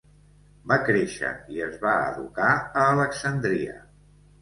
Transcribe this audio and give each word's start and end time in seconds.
Va 0.71 0.77
créixer 0.87 1.35
i 1.57 1.63
es 1.67 1.77
va 1.85 1.93
educar 2.09 2.51
a 2.57 2.91
Alexandria. 2.97 3.81